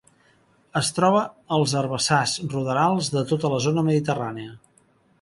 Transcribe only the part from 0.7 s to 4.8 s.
Es troba als herbassars ruderals de tota la zona mediterrània.